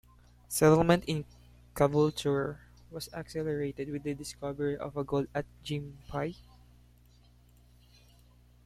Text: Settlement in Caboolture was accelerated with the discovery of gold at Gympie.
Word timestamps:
Settlement 0.47 1.03
in 1.05 1.25
Caboolture 1.75 2.57
was 2.89 3.07
accelerated 3.13 3.91
with 3.91 4.01
the 4.01 4.15
discovery 4.15 4.75
of 4.75 4.95
gold 5.05 5.27
at 5.35 5.45
Gympie. 5.63 6.37